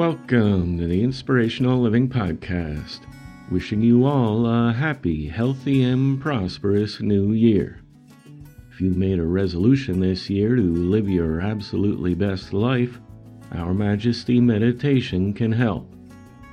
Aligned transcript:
Welcome 0.00 0.78
to 0.78 0.86
the 0.86 1.04
Inspirational 1.04 1.78
Living 1.78 2.08
Podcast. 2.08 3.00
Wishing 3.50 3.82
you 3.82 4.06
all 4.06 4.46
a 4.46 4.72
happy, 4.72 5.28
healthy, 5.28 5.82
and 5.82 6.18
prosperous 6.18 7.02
new 7.02 7.32
year. 7.32 7.82
If 8.72 8.80
you've 8.80 8.96
made 8.96 9.18
a 9.18 9.26
resolution 9.26 10.00
this 10.00 10.30
year 10.30 10.56
to 10.56 10.62
live 10.62 11.06
your 11.06 11.42
absolutely 11.42 12.14
best 12.14 12.54
life, 12.54 12.98
Our 13.52 13.74
Majesty 13.74 14.40
Meditation 14.40 15.34
can 15.34 15.52
help. 15.52 15.94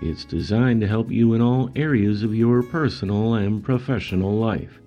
It's 0.01 0.25
designed 0.25 0.81
to 0.81 0.87
help 0.87 1.09
you 1.09 1.33
in 1.33 1.41
all 1.41 1.71
areas 1.73 2.23
of 2.23 2.35
your 2.35 2.61
personal 2.63 3.35
and 3.35 3.63
professional 3.63 4.33
life, 4.33 4.81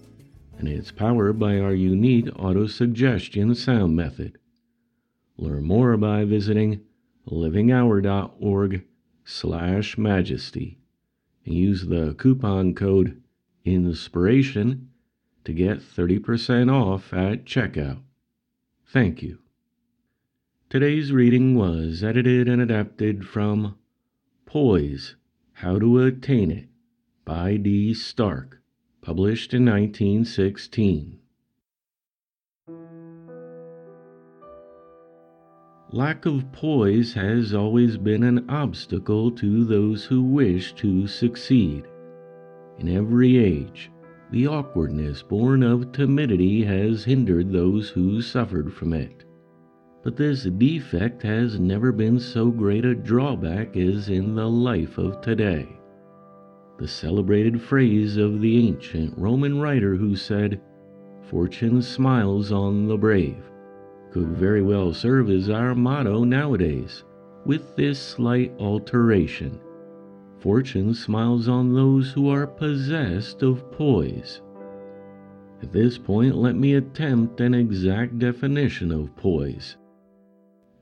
and 0.59 0.69
it's 0.69 0.92
powered 0.92 1.39
by 1.39 1.59
our 1.59 1.73
unique 1.73 2.29
auto 2.39 2.67
suggestion 2.67 3.55
sound 3.55 3.97
method. 3.97 4.37
Learn 5.39 5.65
more 5.65 5.97
by 5.97 6.27
visiting 6.27 6.83
livinghour.org 7.30 8.84
slash 9.25 9.97
majesty 9.97 10.79
and 11.45 11.55
use 11.55 11.87
the 11.87 12.15
coupon 12.19 12.75
code 12.75 13.23
INSPIRATION 13.65 14.89
to 15.45 15.53
get 15.53 15.79
30% 15.79 16.70
off 16.70 17.12
at 17.12 17.45
checkout. 17.45 18.01
Thank 18.87 19.23
you. 19.23 19.39
Today's 20.69 21.12
reading 21.12 21.55
was 21.55 22.03
edited 22.03 22.48
and 22.48 22.61
adapted 22.61 23.27
from 23.27 23.77
Poise 24.47 25.17
How 25.53 25.78
to 25.78 25.98
Attain 26.01 26.51
It 26.51 26.69
by 27.25 27.56
D. 27.56 27.92
Starke, 27.92 28.59
published 29.01 29.55
in 29.55 29.65
1916. 29.65 31.20
Lack 35.92 36.24
of 36.24 36.52
poise 36.52 37.12
has 37.14 37.52
always 37.52 37.96
been 37.96 38.22
an 38.22 38.48
obstacle 38.48 39.28
to 39.33 39.64
those 39.64 40.05
who 40.05 40.22
wish 40.22 40.72
to 40.74 41.08
succeed. 41.08 41.88
In 42.78 42.86
every 42.88 43.36
age, 43.36 43.91
the 44.30 44.46
awkwardness 44.46 45.20
born 45.24 45.64
of 45.64 45.91
timidity 45.91 46.62
has 46.62 47.02
hindered 47.02 47.50
those 47.50 47.88
who 47.91 48.22
suffered 48.22 48.72
from 48.72 48.92
it. 48.92 49.24
But 50.05 50.14
this 50.14 50.44
defect 50.44 51.24
has 51.24 51.58
never 51.58 51.91
been 51.91 52.20
so 52.20 52.52
great 52.52 52.84
a 52.84 52.94
drawback 52.94 53.77
as 53.77 54.11
in 54.11 54.36
the 54.36 54.48
life 54.48 54.96
of 54.96 55.20
today. 55.20 55.77
The 56.78 56.86
celebrated 56.86 57.61
phrase 57.61 58.16
of 58.16 58.41
the 58.41 58.68
ancient 58.68 59.18
Roman 59.18 59.58
writer 59.58 59.96
who 59.96 60.14
said, 60.14 60.61
Fortune 61.22 61.83
smiles 61.83 62.52
on 62.52 62.86
the 62.86 62.96
brave 62.96 63.50
could 64.11 64.28
very 64.28 64.62
well 64.62 64.92
serve 64.92 65.30
as 65.30 65.48
our 65.48 65.75
motto 65.75 66.25
nowadays, 66.25 67.05
with 67.44 67.77
this 67.77 67.98
slight 67.98 68.52
alteration. 68.58 69.61
Fortune 70.39 70.94
smiles 70.94 71.48
on 71.48 71.75
those 71.75 72.11
who 72.12 72.28
are 72.28 72.47
possessed 72.47 73.42
of 73.42 73.70
poise. 73.72 74.41
At 75.62 75.72
this 75.72 75.98
point, 75.98 76.36
let 76.36 76.56
me 76.56 76.75
attempt 76.75 77.41
an 77.41 77.52
exact 77.52 78.19
definition 78.19 78.91
of 78.91 79.14
poise. 79.17 79.77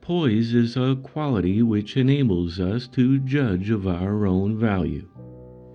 Poise 0.01 0.55
is 0.55 0.77
a 0.77 0.97
quality 1.03 1.63
which 1.63 1.97
enables 1.97 2.61
us 2.61 2.89
to 2.89 3.19
judge 3.19 3.71
of 3.71 3.87
our 3.87 4.27
own 4.27 4.57
value, 4.57 5.09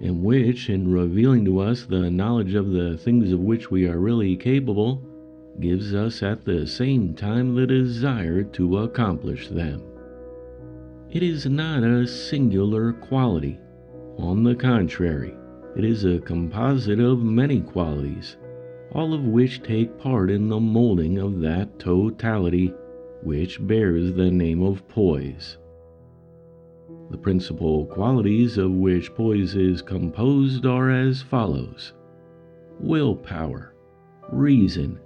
and 0.02 0.24
which, 0.24 0.70
in 0.70 0.92
revealing 0.92 1.46
to 1.46 1.60
us 1.60 1.86
the 1.86 2.10
knowledge 2.10 2.56
of 2.56 2.72
the 2.72 2.98
things 2.98 3.32
of 3.32 3.42
which 3.42 3.70
we 3.70 3.88
are 3.88 4.00
really 4.00 4.36
capable, 4.36 5.06
gives 5.60 5.94
us 5.94 6.24
at 6.24 6.44
the 6.44 6.66
same 6.66 7.14
time 7.14 7.56
the 7.56 7.68
desire 7.68 8.44
to 8.44 8.80
accomplish 8.80 9.48
them. 9.48 9.82
It 11.12 11.22
is 11.24 11.46
not 11.46 11.84
a 11.84 12.08
singular 12.08 12.94
quality. 12.94 13.60
On 14.18 14.44
the 14.44 14.56
contrary, 14.56 15.36
it 15.76 15.84
is 15.84 16.06
a 16.06 16.20
composite 16.20 17.00
of 17.00 17.24
many 17.24 17.62
qualities, 17.62 18.38
all 18.92 19.14
of 19.14 19.24
which 19.24 19.64
take 19.64 19.98
part 19.98 20.30
in 20.30 20.50
the 20.50 20.60
molding 20.60 21.18
of 21.18 21.40
that 21.42 21.80
totality 21.80 22.74
which 23.24 23.66
bears 23.66 24.14
the 24.14 24.30
name 24.30 24.62
of 24.62 24.88
poise. 24.88 25.58
The 27.10 27.18
principal 27.18 27.86
qualities 27.86 28.58
of 28.58 28.72
which 28.72 29.14
poise 29.14 29.56
is 29.56 29.82
composed 29.82 30.66
are 30.66 30.90
as 30.90 31.22
follows 31.22 31.94
willpower, 32.80 33.74
reason, 34.32 35.00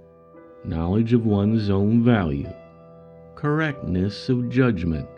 knowledge 0.64 1.12
of 1.12 1.24
one's 1.24 1.70
own 1.70 2.02
value, 2.04 2.52
correctness 3.34 4.28
of 4.28 4.48
judgment, 4.48 5.08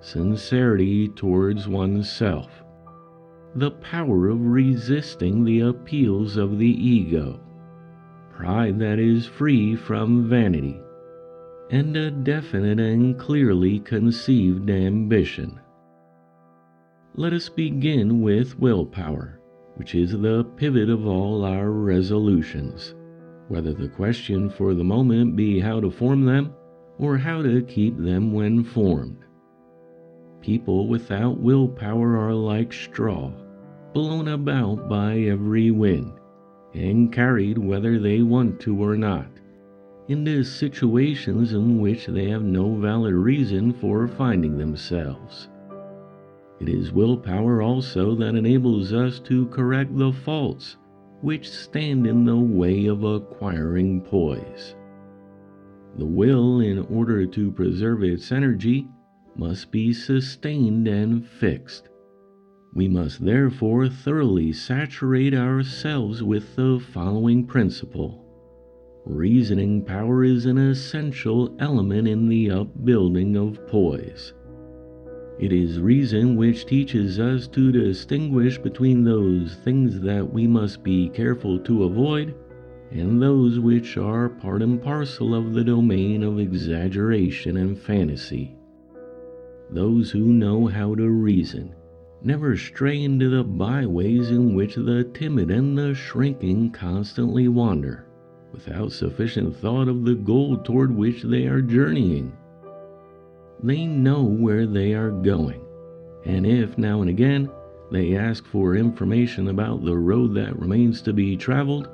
sincerity 0.00 1.08
towards 1.08 1.68
oneself, 1.68 2.50
the 3.54 3.70
power 3.70 4.28
of 4.28 4.40
resisting 4.40 5.44
the 5.44 5.60
appeals 5.60 6.36
of 6.36 6.58
the 6.58 6.66
ego, 6.66 7.38
pride 8.32 8.78
that 8.78 8.98
is 8.98 9.26
free 9.26 9.76
from 9.76 10.28
vanity, 10.28 10.80
and 11.70 11.96
a 11.96 12.10
definite 12.10 12.80
and 12.80 13.18
clearly 13.18 13.78
conceived 13.80 14.68
ambition. 14.70 15.60
Let 17.14 17.32
us 17.32 17.48
begin 17.48 18.22
with 18.22 18.58
willpower, 18.58 19.38
which 19.76 19.94
is 19.94 20.12
the 20.12 20.44
pivot 20.56 20.90
of 20.90 21.06
all 21.06 21.44
our 21.44 21.70
resolutions 21.70 22.94
whether 23.48 23.72
the 23.72 23.88
question 23.88 24.48
for 24.48 24.74
the 24.74 24.84
moment 24.84 25.36
be 25.36 25.60
how 25.60 25.80
to 25.80 25.90
form 25.90 26.24
them 26.24 26.52
or 26.98 27.18
how 27.18 27.42
to 27.42 27.62
keep 27.62 27.96
them 27.98 28.32
when 28.32 28.64
formed. 28.64 29.18
People 30.40 30.88
without 30.88 31.40
willpower 31.40 32.16
are 32.16 32.34
like 32.34 32.72
straw, 32.72 33.30
blown 33.92 34.28
about 34.28 34.88
by 34.88 35.18
every 35.18 35.70
wind, 35.70 36.12
and 36.74 37.12
carried 37.12 37.58
whether 37.58 37.98
they 37.98 38.22
want 38.22 38.60
to 38.60 38.82
or 38.82 38.96
not, 38.96 39.28
into 40.08 40.44
situations 40.44 41.52
in 41.52 41.80
which 41.80 42.06
they 42.06 42.28
have 42.28 42.42
no 42.42 42.74
valid 42.74 43.14
reason 43.14 43.72
for 43.72 44.06
finding 44.06 44.58
themselves. 44.58 45.48
It 46.60 46.68
is 46.68 46.92
willpower 46.92 47.62
also 47.62 48.14
that 48.16 48.34
enables 48.34 48.92
us 48.92 49.18
to 49.20 49.46
correct 49.46 49.96
the 49.96 50.12
faults 50.12 50.76
which 51.20 51.50
stand 51.50 52.06
in 52.06 52.24
the 52.24 52.36
way 52.36 52.86
of 52.86 53.04
acquiring 53.04 54.00
poise. 54.00 54.74
The 55.96 56.06
will, 56.06 56.60
in 56.60 56.78
order 56.86 57.26
to 57.26 57.52
preserve 57.52 58.02
its 58.02 58.32
energy, 58.32 58.88
must 59.36 59.70
be 59.70 59.92
sustained 59.92 60.88
and 60.88 61.24
fixed. 61.24 61.88
We 62.74 62.88
must 62.88 63.24
therefore 63.24 63.88
thoroughly 63.88 64.52
saturate 64.52 65.34
ourselves 65.34 66.22
with 66.22 66.56
the 66.56 66.80
following 66.92 67.46
principle. 67.46 68.24
Reasoning 69.04 69.84
power 69.84 70.24
is 70.24 70.46
an 70.46 70.58
essential 70.58 71.54
element 71.60 72.08
in 72.08 72.28
the 72.28 72.50
upbuilding 72.50 73.36
of 73.36 73.64
poise. 73.68 74.32
It 75.38 75.52
is 75.52 75.80
reason 75.80 76.36
which 76.36 76.64
teaches 76.64 77.18
us 77.18 77.48
to 77.48 77.72
distinguish 77.72 78.56
between 78.58 79.02
those 79.02 79.56
things 79.56 80.00
that 80.00 80.32
we 80.32 80.46
must 80.46 80.84
be 80.84 81.08
careful 81.08 81.58
to 81.60 81.84
avoid 81.84 82.34
and 82.92 83.20
those 83.20 83.58
which 83.58 83.96
are 83.96 84.28
part 84.28 84.62
and 84.62 84.80
parcel 84.80 85.34
of 85.34 85.52
the 85.52 85.64
domain 85.64 86.22
of 86.22 86.38
exaggeration 86.38 87.56
and 87.56 87.76
fantasy. 87.76 88.54
Those 89.70 90.12
who 90.12 90.26
know 90.26 90.66
how 90.66 90.94
to 90.94 91.10
reason 91.10 91.74
never 92.22 92.56
stray 92.56 93.02
into 93.02 93.28
the 93.28 93.42
byways 93.42 94.30
in 94.30 94.54
which 94.54 94.76
the 94.76 95.02
timid 95.12 95.50
and 95.50 95.76
the 95.76 95.94
shrinking 95.94 96.70
constantly 96.70 97.48
wander, 97.48 98.06
without 98.52 98.92
sufficient 98.92 99.56
thought 99.56 99.88
of 99.88 100.04
the 100.04 100.14
goal 100.14 100.56
toward 100.58 100.94
which 100.94 101.22
they 101.22 101.46
are 101.46 101.60
journeying. 101.60 102.32
They 103.64 103.86
know 103.86 104.22
where 104.22 104.66
they 104.66 104.92
are 104.92 105.10
going, 105.10 105.62
and 106.26 106.44
if 106.44 106.76
now 106.76 107.00
and 107.00 107.08
again 107.08 107.48
they 107.90 108.14
ask 108.14 108.44
for 108.44 108.76
information 108.76 109.48
about 109.48 109.82
the 109.82 109.96
road 109.96 110.34
that 110.34 110.58
remains 110.58 111.00
to 111.00 111.14
be 111.14 111.34
traveled, 111.34 111.88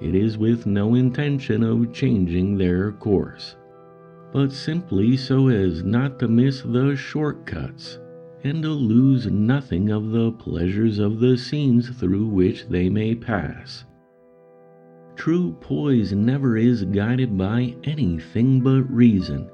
it 0.00 0.14
is 0.14 0.38
with 0.38 0.66
no 0.66 0.94
intention 0.94 1.64
of 1.64 1.92
changing 1.92 2.56
their 2.56 2.92
course, 2.92 3.56
but 4.32 4.52
simply 4.52 5.16
so 5.16 5.48
as 5.48 5.82
not 5.82 6.20
to 6.20 6.28
miss 6.28 6.62
the 6.62 6.94
shortcuts 6.94 7.98
and 8.44 8.62
to 8.62 8.70
lose 8.70 9.26
nothing 9.26 9.90
of 9.90 10.12
the 10.12 10.30
pleasures 10.30 11.00
of 11.00 11.18
the 11.18 11.36
scenes 11.36 11.90
through 11.90 12.28
which 12.28 12.68
they 12.68 12.88
may 12.88 13.16
pass. 13.16 13.84
True 15.16 15.56
poise 15.60 16.12
never 16.12 16.56
is 16.56 16.84
guided 16.84 17.36
by 17.36 17.74
anything 17.82 18.60
but 18.60 18.82
reason 18.88 19.50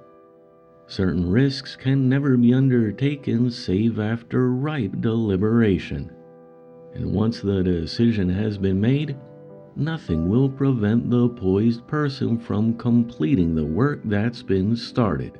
Certain 0.88 1.28
risks 1.28 1.74
can 1.76 2.08
never 2.08 2.36
be 2.36 2.54
undertaken 2.54 3.50
save 3.50 3.98
after 3.98 4.52
ripe 4.52 5.00
deliberation. 5.00 6.10
And 6.94 7.12
once 7.12 7.40
the 7.40 7.62
decision 7.62 8.28
has 8.28 8.56
been 8.56 8.80
made, 8.80 9.16
nothing 9.74 10.28
will 10.28 10.48
prevent 10.48 11.10
the 11.10 11.28
poised 11.28 11.86
person 11.86 12.38
from 12.38 12.74
completing 12.74 13.54
the 13.54 13.64
work 13.64 14.00
that's 14.04 14.42
been 14.42 14.76
started. 14.76 15.38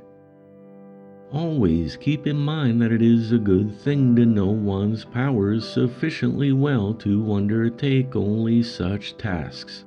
always 1.32 1.96
keep 1.96 2.26
in 2.26 2.36
mind 2.36 2.80
that 2.80 2.92
it 2.92 3.02
is 3.02 3.32
a 3.32 3.38
good 3.38 3.72
thing 3.80 4.14
to 4.16 4.24
know 4.26 4.46
one's 4.46 5.04
powers 5.04 5.68
sufficiently 5.68 6.52
well 6.52 6.94
to 6.94 7.32
undertake 7.32 8.16
only 8.16 8.62
such 8.62 9.16
tasks 9.16 9.84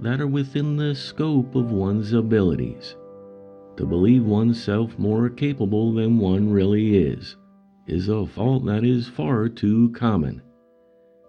that 0.00 0.20
are 0.20 0.26
within 0.26 0.76
the 0.76 0.94
scope 0.94 1.54
of 1.54 1.70
one's 1.70 2.12
abilities. 2.12 2.96
To 3.82 3.88
believe 3.88 4.24
oneself 4.24 4.96
more 4.96 5.28
capable 5.28 5.92
than 5.92 6.20
one 6.20 6.52
really 6.52 6.98
is 6.98 7.36
is 7.88 8.08
a 8.08 8.24
fault 8.24 8.64
that 8.66 8.84
is 8.84 9.08
far 9.08 9.48
too 9.48 9.90
common. 9.90 10.40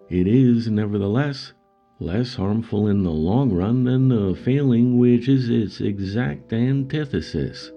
It 0.08 0.28
is, 0.28 0.70
nevertheless, 0.70 1.52
less 1.98 2.36
harmful 2.36 2.86
in 2.86 3.02
the 3.02 3.10
long 3.10 3.52
run 3.52 3.82
than 3.82 4.06
the 4.06 4.36
failing 4.36 4.98
which 4.98 5.28
is 5.28 5.50
its 5.50 5.80
exact 5.80 6.52
antithesis. 6.52 7.72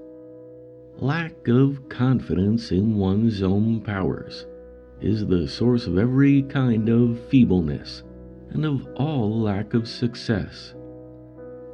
Lack 1.00 1.48
of 1.48 1.90
confidence 1.90 2.72
in 2.72 2.98
one's 2.98 3.42
own 3.42 3.82
powers 3.82 4.46
is 5.02 5.26
the 5.26 5.48
source 5.48 5.88
of 5.88 5.98
every 5.98 6.44
kind 6.44 6.88
of 6.88 7.20
feebleness 7.30 8.04
and 8.52 8.64
of 8.64 8.88
all 8.96 9.42
lack 9.42 9.74
of 9.74 9.88
success. 9.88 10.76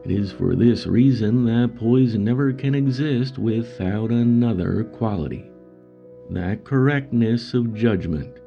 It 0.05 0.11
is 0.11 0.33
for 0.33 0.53
this 0.53 0.85
reason 0.85 1.45
that 1.45 1.77
poise 1.77 2.17
never 2.17 2.51
can 2.51 2.75
exist 2.75 3.37
without 3.37 4.11
another 4.11 4.83
quality 4.83 5.45
that 6.29 6.65
correctness 6.65 7.53
of 7.53 7.73
judgment, 7.73 8.39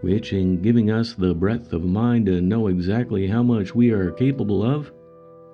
which, 0.00 0.32
in 0.32 0.62
giving 0.62 0.90
us 0.90 1.12
the 1.12 1.34
breadth 1.34 1.72
of 1.74 1.84
mind 1.84 2.26
to 2.26 2.40
know 2.40 2.68
exactly 2.68 3.26
how 3.26 3.42
much 3.42 3.74
we 3.74 3.90
are 3.90 4.10
capable 4.12 4.62
of, 4.62 4.90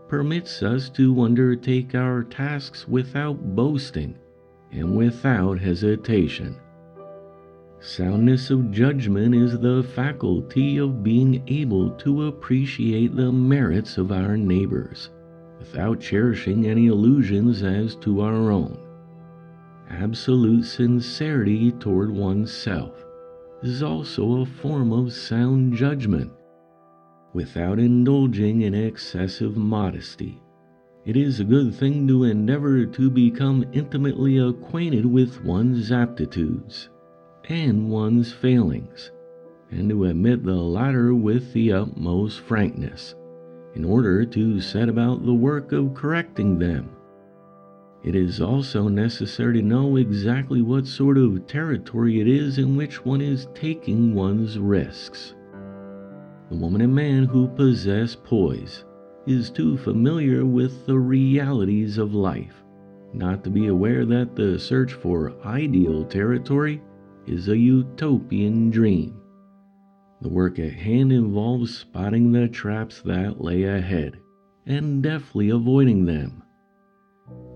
permits 0.08 0.62
us 0.62 0.88
to 0.90 1.20
undertake 1.22 1.94
our 1.94 2.22
tasks 2.22 2.86
without 2.86 3.56
boasting 3.56 4.16
and 4.70 4.96
without 4.96 5.58
hesitation. 5.58 6.56
Soundness 7.80 8.50
of 8.50 8.70
judgment 8.70 9.34
is 9.34 9.58
the 9.58 9.82
faculty 9.94 10.78
of 10.78 11.02
being 11.02 11.42
able 11.46 11.90
to 11.90 12.26
appreciate 12.26 13.14
the 13.16 13.32
merits 13.32 13.98
of 13.98 14.12
our 14.12 14.36
neighbors 14.36 15.10
without 15.58 16.00
cherishing 16.00 16.66
any 16.66 16.86
illusions 16.86 17.62
as 17.62 17.96
to 17.96 18.20
our 18.20 18.50
own. 18.50 18.78
Absolute 19.90 20.64
sincerity 20.64 21.72
toward 21.72 22.10
oneself 22.10 23.04
is 23.62 23.82
also 23.82 24.40
a 24.40 24.46
form 24.46 24.92
of 24.92 25.12
sound 25.12 25.74
judgment 25.74 26.30
without 27.32 27.78
indulging 27.78 28.62
in 28.62 28.74
excessive 28.74 29.56
modesty 29.56 30.40
it 31.08 31.16
is 31.16 31.40
a 31.40 31.44
good 31.44 31.74
thing 31.74 32.06
to 32.06 32.24
endeavor 32.24 32.84
to 32.84 33.08
become 33.08 33.64
intimately 33.72 34.36
acquainted 34.36 35.06
with 35.06 35.42
one's 35.42 35.90
aptitudes 35.90 36.90
and 37.48 37.88
one's 37.88 38.30
failings, 38.30 39.10
and 39.70 39.88
to 39.88 40.04
admit 40.04 40.44
the 40.44 40.54
latter 40.54 41.14
with 41.14 41.54
the 41.54 41.72
utmost 41.72 42.40
frankness, 42.40 43.14
in 43.78 43.84
order 43.84 44.26
to 44.26 44.60
set 44.60 44.90
about 44.90 45.24
the 45.24 45.32
work 45.32 45.72
of 45.72 45.94
correcting 45.94 46.58
them. 46.58 46.90
It 48.04 48.14
is 48.14 48.40
also 48.40 48.88
necessary 48.88 49.54
to 49.54 49.62
know 49.62 49.96
exactly 49.96 50.60
what 50.60 50.86
sort 50.86 51.16
of 51.16 51.46
territory 51.46 52.20
it 52.20 52.28
is 52.28 52.58
in 52.58 52.76
which 52.76 53.04
one 53.04 53.22
is 53.22 53.48
taking 53.54 54.14
one's 54.14 54.58
risks. 54.58 55.34
The 56.50 56.56
woman 56.56 56.82
and 56.82 56.94
man 56.94 57.24
who 57.24 57.48
possess 57.48 58.14
poise 58.14 58.84
is 59.26 59.48
too 59.48 59.78
familiar 59.78 60.44
with 60.44 60.84
the 60.84 60.98
realities 60.98 61.96
of 61.96 62.14
life 62.14 62.62
not 63.12 63.42
to 63.44 63.50
be 63.50 63.68
aware 63.68 64.04
that 64.04 64.36
the 64.36 64.58
search 64.58 64.92
for 64.92 65.34
ideal 65.44 66.04
territory 66.04 66.82
is 67.26 67.48
a 67.48 67.56
utopian 67.56 68.70
dream. 68.70 69.20
The 70.20 70.28
work 70.28 70.58
at 70.58 70.72
hand 70.72 71.12
involves 71.12 71.76
spotting 71.76 72.32
the 72.32 72.48
traps 72.48 73.00
that 73.02 73.40
lay 73.40 73.62
ahead 73.62 74.18
and 74.66 75.02
deftly 75.02 75.50
avoiding 75.50 76.04
them. 76.04 76.42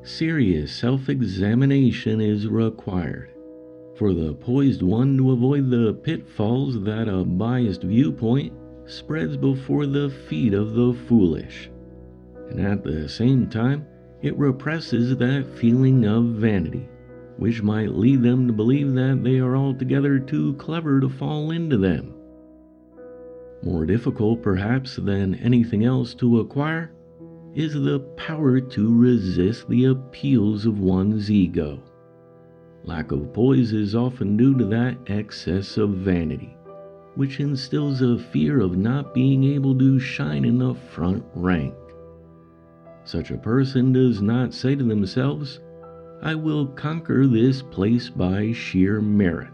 Serious 0.02 0.72
self 0.72 1.08
examination 1.08 2.20
is 2.20 2.46
required 2.46 3.30
for 3.96 4.12
the 4.12 4.34
poised 4.34 4.82
one 4.82 5.16
to 5.16 5.32
avoid 5.32 5.70
the 5.70 5.92
pitfalls 5.92 6.82
that 6.84 7.08
a 7.08 7.24
biased 7.24 7.82
viewpoint 7.82 8.52
spreads 8.86 9.36
before 9.36 9.86
the 9.86 10.10
feet 10.10 10.54
of 10.54 10.74
the 10.74 10.92
foolish, 11.06 11.70
and 12.50 12.60
at 12.60 12.82
the 12.82 13.08
same 13.08 13.48
time, 13.48 13.84
it 14.22 14.36
represses 14.38 15.16
that 15.16 15.46
feeling 15.58 16.04
of 16.04 16.24
vanity 16.24 16.88
which 17.36 17.62
might 17.62 17.94
lead 17.94 18.22
them 18.22 18.46
to 18.46 18.52
believe 18.52 18.92
that 18.94 19.24
they 19.24 19.38
are 19.38 19.56
altogether 19.56 20.18
too 20.18 20.54
clever 20.54 21.00
to 21.00 21.08
fall 21.08 21.50
into 21.50 21.76
them. 21.76 22.14
More 23.62 23.86
difficult, 23.86 24.42
perhaps, 24.42 24.96
than 24.96 25.36
anything 25.36 25.84
else 25.84 26.14
to 26.14 26.40
acquire 26.40 26.92
is 27.54 27.74
the 27.74 28.00
power 28.16 28.60
to 28.60 28.96
resist 28.96 29.68
the 29.68 29.86
appeals 29.86 30.66
of 30.66 30.80
one's 30.80 31.30
ego. 31.30 31.80
Lack 32.84 33.12
of 33.12 33.32
poise 33.32 33.72
is 33.72 33.94
often 33.94 34.36
due 34.36 34.56
to 34.58 34.64
that 34.66 34.96
excess 35.06 35.76
of 35.76 35.90
vanity 35.90 36.56
which 37.14 37.40
instills 37.40 38.00
a 38.00 38.18
fear 38.18 38.60
of 38.60 38.76
not 38.76 39.14
being 39.14 39.44
able 39.44 39.76
to 39.78 39.98
shine 39.98 40.44
in 40.44 40.58
the 40.58 40.74
front 40.74 41.24
rank. 41.34 41.74
Such 43.04 43.30
a 43.30 43.36
person 43.36 43.92
does 43.92 44.22
not 44.22 44.54
say 44.54 44.74
to 44.74 44.84
themselves, 44.84 45.60
I 46.22 46.34
will 46.34 46.66
conquer 46.66 47.26
this 47.26 47.60
place 47.62 48.08
by 48.08 48.52
sheer 48.52 49.00
merit. 49.00 49.50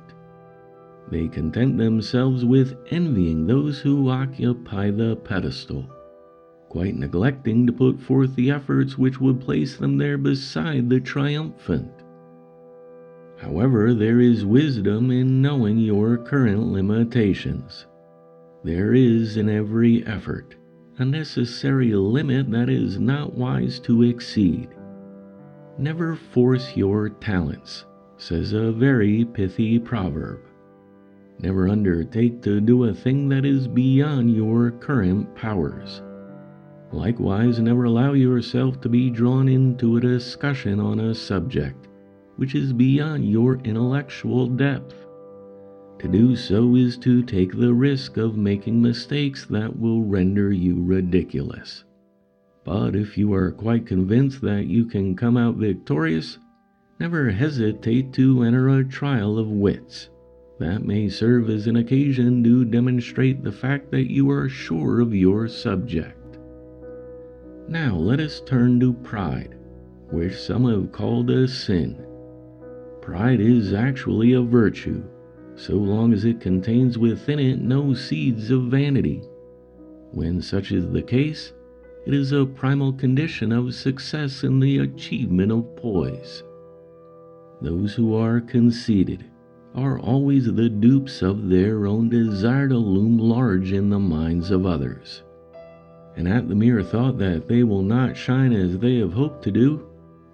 They 1.11 1.29
content 1.29 1.79
themselves 1.79 2.45
with 2.45 2.77
envying 2.91 3.47
those 3.47 3.79
who 3.79 4.11
occupy 4.11 4.91
the 4.91 5.17
pedestal, 5.17 5.89
quite 6.69 6.97
neglecting 6.97 7.67
to 7.67 7.73
put 7.73 7.99
forth 7.99 8.35
the 8.35 8.51
efforts 8.51 8.99
which 8.99 9.21
would 9.21 9.41
place 9.41 9.77
them 9.77 9.97
there 9.97 10.19
beside 10.19 10.91
the 10.91 11.01
triumphant. 11.01 11.91
However, 13.39 13.95
there 13.95 14.21
is 14.21 14.45
wisdom 14.45 15.11
in 15.11 15.41
knowing 15.41 15.79
your 15.79 16.19
current 16.19 16.73
limitations. 16.73 17.87
There 18.65 18.93
is 18.93 19.37
in 19.37 19.49
every 19.49 20.05
effort 20.07 20.57
a 20.99 21.05
necessary 21.05 21.95
limit 21.95 22.51
that 22.51 22.69
is 22.69 22.99
not 22.99 23.35
wise 23.35 23.79
to 23.81 24.03
exceed. 24.03 24.69
Never 25.79 26.17
force 26.17 26.77
your 26.77 27.09
talents, 27.09 27.87
says 28.17 28.53
a 28.53 28.73
very 28.73 29.25
pithy 29.25 29.79
proverb. 29.79 30.41
Never 31.41 31.69
undertake 31.69 32.43
to 32.43 32.61
do 32.61 32.85
a 32.85 32.95
thing 32.95 33.29
that 33.29 33.45
is 33.45 33.69
beyond 33.69 34.35
your 34.35 34.73
current 34.73 35.35
powers. 35.37 36.03
Likewise, 36.91 37.61
never 37.61 37.85
allow 37.85 38.15
yourself 38.15 38.81
to 38.81 38.89
be 38.89 39.11
drawn 39.11 39.49
into 39.49 39.97
a 39.97 40.01
discussion 40.01 40.81
on 40.81 40.99
a 41.01 41.15
subject 41.15 41.89
which 42.39 42.55
is 42.55 42.73
beyond 42.73 43.29
your 43.29 43.57
intellectual 43.65 44.47
depth. 44.47 44.95
To 45.99 46.09
do 46.09 46.37
so 46.37 46.77
is 46.77 46.97
to 46.99 47.25
take 47.25 47.53
the 47.53 47.75
risk 47.75 48.17
of 48.17 48.37
making 48.37 48.81
mistakes 48.81 49.45
that 49.47 49.77
will 49.77 50.05
render 50.05 50.53
you 50.53 50.81
ridiculous. 50.81 51.85
But 52.65 52.95
if 52.95 53.19
you 53.19 53.35
are 53.35 53.51
quite 53.51 53.87
convinced 53.87 54.41
that 54.43 54.67
you 54.67 54.85
can 54.85 55.17
come 55.17 55.37
out 55.37 55.57
victorious, 55.57 56.39
never 57.01 57.31
hesitate 57.31 58.13
to 58.13 58.45
enter 58.45 58.69
a 58.69 58.85
trial 58.85 59.37
of 59.37 59.49
wits. 59.49 60.09
That 60.59 60.85
may 60.85 61.09
serve 61.09 61.51
as 61.51 61.69
an 61.69 61.77
occasion 61.77 62.43
to 62.43 62.65
demonstrate 62.65 63.45
the 63.45 63.53
fact 63.53 63.93
that 63.93 64.11
you 64.11 64.29
are 64.31 64.49
sure 64.49 65.01
of 65.01 65.15
your 65.15 65.47
subject. 65.47 66.39
Now 67.69 67.95
let 67.95 68.19
us 68.19 68.41
turn 68.41 68.81
to 68.81 68.93
pride, 68.93 69.57
which 70.11 70.35
some 70.35 70.65
have 70.65 70.91
called 70.91 71.31
a 71.31 71.47
sin. 71.47 72.05
Pride 73.01 73.41
is 73.41 73.73
actually 73.73 74.33
a 74.33 74.43
virtue, 74.43 75.05
so 75.55 75.75
long 75.75 76.13
as 76.13 76.25
it 76.25 76.41
contains 76.41 76.99
within 76.99 77.39
it 77.39 77.61
no 77.61 77.95
seeds 77.95 78.51
of 78.51 78.65
vanity. 78.65 79.23
When 80.11 80.43
such 80.43 80.73
is 80.73 80.91
the 80.91 81.03
case, 81.03 81.53
it 82.05 82.15
is 82.15 82.33
a 82.33 82.47
primal 82.47 82.93
condition 82.93 83.53
of 83.53 83.75
success 83.75 84.43
in 84.43 84.59
the 84.59 84.79
achievement 84.79 85.53
of 85.53 85.77
poise. 85.77 86.43
Those 87.61 87.95
who 87.95 88.17
are 88.17 88.41
conceited 88.41 89.25
are 89.79 90.01
always 90.01 90.53
the 90.53 90.69
dupes 90.69 91.23
of 91.23 91.49
their 91.49 91.87
own 91.87 92.09
desire 92.09 92.67
to 92.67 92.77
loom 92.77 93.17
large 93.17 93.71
in 93.71 93.89
the 93.89 93.99
minds 93.99 94.51
of 94.51 94.67
others. 94.67 95.23
And 96.17 96.27
at 96.27 96.49
the 96.49 96.55
mere 96.57 96.83
thought 96.83 97.17
that 97.19 97.47
they 97.47 97.63
will 97.63 97.83
not 97.83 98.17
shine 98.17 98.53
as 98.53 98.77
they 98.79 98.97
have 98.97 99.13
hoped 99.13 99.45
to 99.45 99.53
do, 99.53 99.87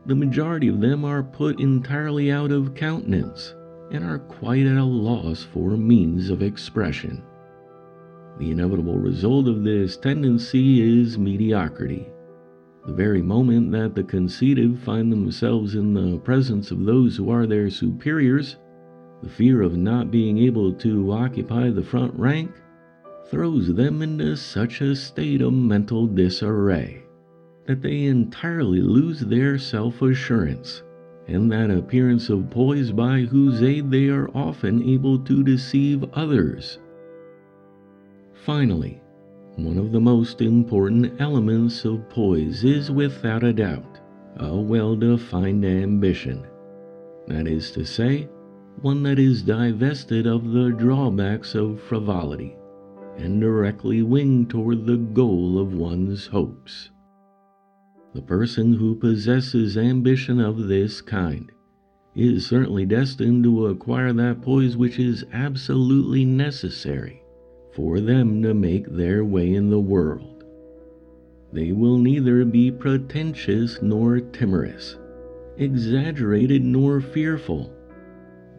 the 0.06 0.14
majority 0.14 0.68
of 0.68 0.80
them 0.80 1.04
are 1.04 1.22
put 1.22 1.60
entirely 1.60 2.32
out 2.32 2.52
of 2.52 2.74
countenance 2.74 3.54
and 3.90 4.02
are 4.02 4.18
quite 4.18 4.64
at 4.66 4.78
a 4.78 4.84
loss 4.84 5.42
for 5.42 5.76
means 5.76 6.30
of 6.30 6.42
expression. 6.42 7.22
The 8.38 8.50
inevitable 8.50 8.96
result 8.96 9.46
of 9.46 9.62
this 9.62 9.98
tendency 9.98 11.02
is 11.02 11.18
mediocrity, 11.18 12.08
The 12.86 12.94
very 12.94 13.20
moment 13.22 13.72
that 13.72 13.94
the 13.94 14.04
conceited 14.04 14.78
find 14.78 15.12
themselves 15.12 15.74
in 15.74 15.92
the 15.92 16.18
presence 16.18 16.70
of 16.70 16.84
those 16.84 17.16
who 17.16 17.30
are 17.30 17.46
their 17.46 17.68
superiors, 17.68 18.56
the 19.24 19.30
fear 19.30 19.62
of 19.62 19.74
not 19.74 20.10
being 20.10 20.36
able 20.36 20.70
to 20.70 21.10
occupy 21.10 21.70
the 21.70 21.82
front 21.82 22.12
rank 22.14 22.50
throws 23.30 23.72
them 23.74 24.02
into 24.02 24.36
such 24.36 24.82
a 24.82 24.94
state 24.94 25.40
of 25.40 25.50
mental 25.50 26.06
disarray 26.06 27.02
that 27.66 27.80
they 27.80 28.04
entirely 28.04 28.82
lose 28.82 29.20
their 29.20 29.56
self 29.56 30.02
assurance 30.02 30.82
and 31.26 31.50
that 31.50 31.70
appearance 31.70 32.28
of 32.28 32.50
poise 32.50 32.92
by 32.92 33.20
whose 33.20 33.62
aid 33.62 33.90
they 33.90 34.08
are 34.08 34.28
often 34.36 34.82
able 34.82 35.18
to 35.18 35.42
deceive 35.42 36.04
others. 36.12 36.78
Finally, 38.34 39.00
one 39.56 39.78
of 39.78 39.90
the 39.90 40.00
most 40.00 40.42
important 40.42 41.18
elements 41.18 41.86
of 41.86 42.06
poise 42.10 42.62
is 42.62 42.90
without 42.90 43.42
a 43.42 43.54
doubt 43.54 44.00
a 44.36 44.54
well 44.54 44.94
defined 44.94 45.64
ambition. 45.64 46.46
That 47.26 47.46
is 47.46 47.70
to 47.70 47.86
say, 47.86 48.28
one 48.80 49.02
that 49.02 49.18
is 49.18 49.42
divested 49.42 50.26
of 50.26 50.52
the 50.52 50.70
drawbacks 50.70 51.54
of 51.54 51.80
frivolity 51.80 52.56
and 53.16 53.40
directly 53.40 54.02
winged 54.02 54.50
toward 54.50 54.86
the 54.86 54.96
goal 54.96 55.58
of 55.58 55.74
one's 55.74 56.26
hopes. 56.26 56.90
The 58.14 58.22
person 58.22 58.74
who 58.74 58.94
possesses 58.94 59.76
ambition 59.76 60.40
of 60.40 60.68
this 60.68 61.00
kind 61.00 61.50
is 62.14 62.46
certainly 62.46 62.86
destined 62.86 63.44
to 63.44 63.66
acquire 63.66 64.12
that 64.12 64.40
poise 64.42 64.76
which 64.76 64.98
is 64.98 65.24
absolutely 65.32 66.24
necessary 66.24 67.22
for 67.72 67.98
them 68.00 68.42
to 68.42 68.54
make 68.54 68.86
their 68.86 69.24
way 69.24 69.52
in 69.52 69.68
the 69.68 69.80
world. 69.80 70.44
They 71.52 71.72
will 71.72 71.98
neither 71.98 72.44
be 72.44 72.70
pretentious 72.70 73.82
nor 73.82 74.20
timorous, 74.20 74.96
exaggerated 75.56 76.64
nor 76.64 77.00
fearful. 77.00 77.72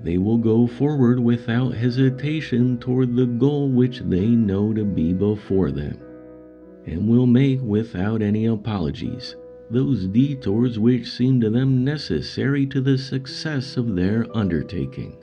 They 0.04 0.18
will 0.18 0.38
go 0.38 0.68
forward 0.68 1.20
without 1.20 1.74
hesitation 1.74 2.78
toward 2.78 3.16
the 3.16 3.26
goal 3.26 3.70
which 3.70 4.02
they 4.02 4.28
know 4.28 4.74
to 4.74 4.86
be 4.86 5.14
before 5.14 5.72
them, 5.72 5.98
and 6.86 7.08
will 7.08 7.28
make 7.28 7.62
without 7.62 8.22
any 8.22 8.46
apologies 8.46 9.36
those 9.72 10.08
detours 10.08 10.78
which 10.78 11.12
seem 11.12 11.42
to 11.42 11.50
them 11.50 11.84
necessary 11.84 12.68
to 12.68 12.82
the 12.82 12.98
success 12.98 13.78
of 13.78 13.96
their 13.96 14.26
undertaking 14.38 15.18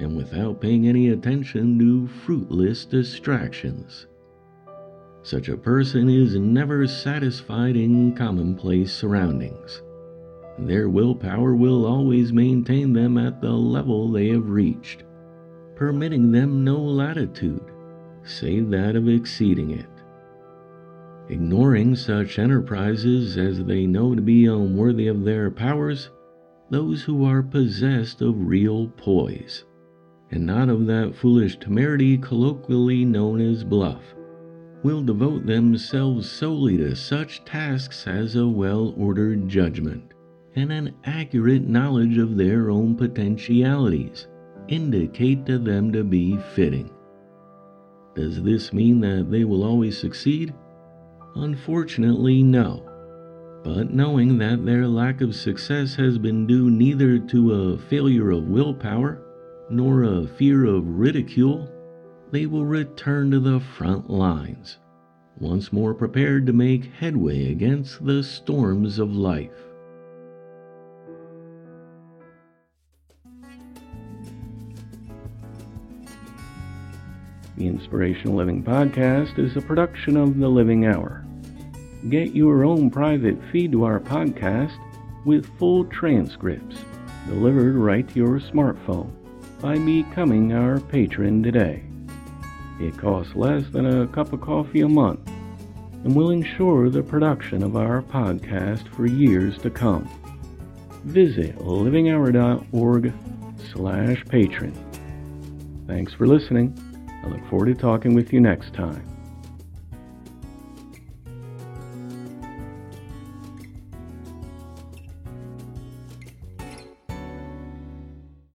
and 0.00 0.16
without 0.16 0.60
paying 0.60 0.88
any 0.88 1.10
attention 1.10 1.78
to 1.78 2.06
fruitless 2.06 2.84
distractions. 2.84 4.06
Such 5.22 5.48
a 5.50 5.56
person 5.56 6.08
is 6.08 6.34
never 6.34 6.86
satisfied 6.86 7.76
in 7.76 8.14
commonplace 8.14 8.92
surroundings. 8.92 9.82
Their 10.66 10.90
willpower 10.90 11.56
will 11.56 11.86
always 11.86 12.32
maintain 12.32 12.92
them 12.92 13.16
at 13.16 13.40
the 13.40 13.52
level 13.52 14.10
they 14.10 14.28
have 14.28 14.50
reached, 14.50 15.04
permitting 15.74 16.30
them 16.30 16.64
no 16.64 16.78
latitude 16.78 17.62
save 18.22 18.68
that 18.70 18.94
of 18.94 19.08
exceeding 19.08 19.70
it. 19.70 19.88
Ignoring 21.28 21.94
such 21.94 22.38
enterprises 22.38 23.38
as 23.38 23.64
they 23.64 23.86
know 23.86 24.14
to 24.14 24.20
be 24.20 24.46
unworthy 24.46 25.06
of 25.06 25.24
their 25.24 25.50
powers, 25.50 26.10
those 26.68 27.02
who 27.02 27.24
are 27.24 27.42
possessed 27.42 28.20
of 28.20 28.46
real 28.46 28.88
poise 28.88 29.64
and 30.30 30.44
not 30.44 30.68
of 30.68 30.86
that 30.86 31.14
foolish 31.14 31.58
temerity 31.58 32.18
colloquially 32.18 33.04
known 33.04 33.40
as 33.40 33.64
bluff, 33.64 34.14
will 34.82 35.02
devote 35.02 35.46
themselves 35.46 36.30
solely 36.30 36.76
to 36.76 36.94
such 36.94 37.44
tasks 37.44 38.06
as 38.06 38.36
a 38.36 38.46
well 38.46 38.94
ordered 38.96 39.48
judgment 39.48 40.12
and 40.60 40.70
an 40.70 40.94
accurate 41.04 41.66
knowledge 41.66 42.18
of 42.18 42.36
their 42.36 42.70
own 42.70 42.94
potentialities 42.94 44.28
indicate 44.68 45.46
to 45.46 45.58
them 45.58 45.90
to 45.90 46.04
be 46.04 46.36
fitting. 46.54 46.90
Does 48.14 48.42
this 48.42 48.70
mean 48.72 49.00
that 49.00 49.30
they 49.30 49.44
will 49.44 49.64
always 49.64 49.96
succeed? 49.96 50.52
Unfortunately, 51.34 52.42
no. 52.42 52.86
But 53.64 53.94
knowing 53.94 54.36
that 54.38 54.66
their 54.66 54.86
lack 54.86 55.22
of 55.22 55.34
success 55.34 55.94
has 55.94 56.18
been 56.18 56.46
due 56.46 56.70
neither 56.70 57.18
to 57.18 57.52
a 57.52 57.78
failure 57.78 58.30
of 58.30 58.48
willpower 58.48 59.22
nor 59.70 60.02
a 60.02 60.26
fear 60.26 60.66
of 60.66 60.98
ridicule, 60.98 61.68
they 62.32 62.44
will 62.44 62.66
return 62.66 63.30
to 63.30 63.40
the 63.40 63.60
front 63.60 64.10
lines, 64.10 64.78
once 65.38 65.72
more 65.72 65.94
prepared 65.94 66.46
to 66.46 66.52
make 66.52 66.92
headway 66.92 67.50
against 67.50 68.04
the 68.04 68.22
storms 68.22 68.98
of 68.98 69.14
life. 69.14 69.69
The 77.60 77.66
Inspirational 77.66 78.36
Living 78.36 78.64
Podcast 78.64 79.38
is 79.38 79.54
a 79.54 79.60
production 79.60 80.16
of 80.16 80.38
The 80.38 80.48
Living 80.48 80.86
Hour. 80.86 81.26
Get 82.08 82.34
your 82.34 82.64
own 82.64 82.88
private 82.88 83.36
feed 83.52 83.72
to 83.72 83.84
our 83.84 84.00
podcast 84.00 84.74
with 85.26 85.44
full 85.58 85.84
transcripts 85.84 86.78
delivered 87.28 87.74
right 87.74 88.08
to 88.08 88.14
your 88.14 88.40
smartphone 88.40 89.12
by 89.60 89.76
becoming 89.76 90.54
our 90.54 90.80
patron 90.80 91.42
today. 91.42 91.82
It 92.80 92.96
costs 92.96 93.34
less 93.34 93.68
than 93.68 93.84
a 93.84 94.08
cup 94.08 94.32
of 94.32 94.40
coffee 94.40 94.80
a 94.80 94.88
month 94.88 95.28
and 96.02 96.16
will 96.16 96.30
ensure 96.30 96.88
the 96.88 97.02
production 97.02 97.62
of 97.62 97.76
our 97.76 98.00
podcast 98.00 98.88
for 98.88 99.04
years 99.04 99.58
to 99.58 99.68
come. 99.68 100.08
Visit 101.04 101.58
livinghour.org 101.58 103.12
slash 103.70 104.24
patron. 104.30 104.72
Thanks 105.86 106.14
for 106.14 106.26
listening. 106.26 106.74
I 107.22 107.28
look 107.28 107.44
forward 107.46 107.66
to 107.66 107.74
talking 107.74 108.14
with 108.14 108.32
you 108.32 108.40
next 108.40 108.74
time. 108.74 109.19